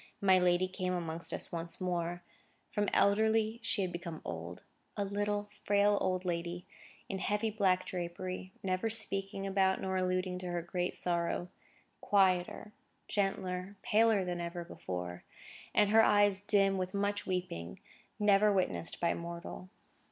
[0.19, 2.23] My lady came amongst us once more.
[2.71, 4.63] From elderly she had become old;
[4.97, 6.65] a little, frail, old lady,
[7.07, 11.49] in heavy black drapery, never speaking about nor alluding to her great sorrow;
[12.01, 12.73] quieter,
[13.07, 15.23] gentler, paler than ever before;
[15.71, 17.79] and her eyes dim with much weeping,
[18.17, 19.69] never witnessed by mortal.